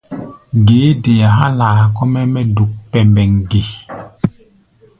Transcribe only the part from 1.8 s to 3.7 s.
kɔ́-mɛ́ mɛ́ duk pɛmbɛŋ ge?